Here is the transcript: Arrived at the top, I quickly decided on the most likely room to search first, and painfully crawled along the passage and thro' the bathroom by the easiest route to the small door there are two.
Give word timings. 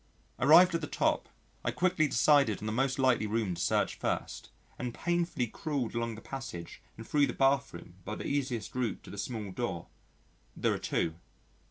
Arrived 0.39 0.73
at 0.73 0.81
the 0.81 0.87
top, 0.87 1.29
I 1.63 1.69
quickly 1.69 2.07
decided 2.07 2.57
on 2.59 2.65
the 2.65 2.71
most 2.71 2.97
likely 2.97 3.27
room 3.27 3.53
to 3.53 3.61
search 3.61 3.93
first, 3.99 4.49
and 4.79 4.95
painfully 4.95 5.45
crawled 5.45 5.93
along 5.93 6.15
the 6.15 6.21
passage 6.21 6.81
and 6.97 7.07
thro' 7.07 7.27
the 7.27 7.33
bathroom 7.33 7.97
by 8.03 8.15
the 8.15 8.25
easiest 8.25 8.73
route 8.73 9.03
to 9.03 9.11
the 9.11 9.17
small 9.19 9.51
door 9.51 9.89
there 10.57 10.73
are 10.73 10.79
two. 10.79 11.17